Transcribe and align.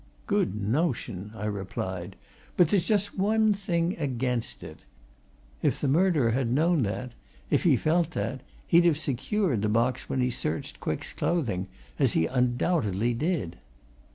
"Good 0.25 0.55
notion!" 0.59 1.29
I 1.35 1.45
replied. 1.45 2.15
"But 2.57 2.69
there's 2.69 2.87
just 2.87 3.19
one 3.19 3.53
thing 3.53 3.95
against 3.99 4.63
it. 4.63 4.79
If 5.61 5.79
the 5.79 5.87
murderer 5.87 6.31
had 6.31 6.51
known 6.51 6.81
that, 6.81 7.11
if 7.51 7.65
he 7.65 7.77
felt 7.77 8.09
that, 8.17 8.41
he'd 8.65 8.85
have 8.85 8.97
secured 8.97 9.61
the 9.61 9.69
box 9.69 10.09
when 10.09 10.19
he 10.19 10.31
searched 10.31 10.79
Quick's 10.79 11.13
clothing, 11.13 11.67
as 11.99 12.13
he 12.13 12.25
undoubtedly 12.25 13.13
did." 13.13 13.57